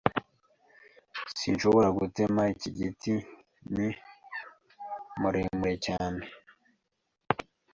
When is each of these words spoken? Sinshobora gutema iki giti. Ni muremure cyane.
Sinshobora 1.39 1.89
gutema 1.99 2.41
iki 2.53 2.69
giti. 2.77 3.13
Ni 3.75 3.87
muremure 5.19 5.73
cyane. 5.85 6.21